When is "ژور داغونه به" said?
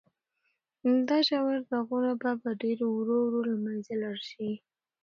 1.27-2.31